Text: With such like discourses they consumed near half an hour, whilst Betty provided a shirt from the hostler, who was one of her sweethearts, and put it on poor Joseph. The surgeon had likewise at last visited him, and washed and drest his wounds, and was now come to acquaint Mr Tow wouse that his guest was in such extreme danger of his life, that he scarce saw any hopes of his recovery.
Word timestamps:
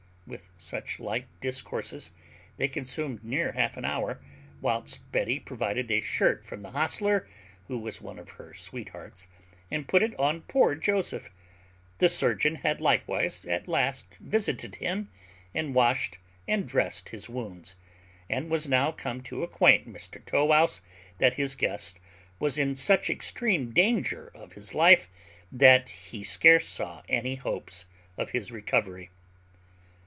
With 0.27 0.49
such 0.57 0.97
like 0.97 1.25
discourses 1.41 2.11
they 2.55 2.69
consumed 2.69 3.21
near 3.21 3.51
half 3.51 3.75
an 3.75 3.83
hour, 3.83 4.21
whilst 4.61 5.11
Betty 5.11 5.41
provided 5.41 5.91
a 5.91 5.99
shirt 5.99 6.45
from 6.45 6.61
the 6.61 6.71
hostler, 6.71 7.27
who 7.67 7.77
was 7.77 7.99
one 7.99 8.17
of 8.17 8.29
her 8.29 8.53
sweethearts, 8.53 9.27
and 9.69 9.89
put 9.89 10.01
it 10.01 10.17
on 10.17 10.43
poor 10.43 10.73
Joseph. 10.75 11.29
The 11.97 12.07
surgeon 12.07 12.55
had 12.57 12.79
likewise 12.79 13.43
at 13.43 13.67
last 13.67 14.15
visited 14.21 14.75
him, 14.75 15.09
and 15.53 15.75
washed 15.75 16.17
and 16.47 16.65
drest 16.65 17.09
his 17.09 17.27
wounds, 17.27 17.75
and 18.29 18.49
was 18.49 18.69
now 18.69 18.93
come 18.93 19.19
to 19.23 19.43
acquaint 19.43 19.91
Mr 19.91 20.23
Tow 20.23 20.45
wouse 20.45 20.79
that 21.17 21.33
his 21.33 21.55
guest 21.55 21.99
was 22.39 22.57
in 22.57 22.73
such 22.73 23.09
extreme 23.09 23.71
danger 23.73 24.31
of 24.33 24.53
his 24.53 24.73
life, 24.73 25.09
that 25.51 25.89
he 25.89 26.23
scarce 26.23 26.69
saw 26.69 27.01
any 27.09 27.35
hopes 27.35 27.83
of 28.17 28.29
his 28.29 28.49
recovery. 28.49 29.09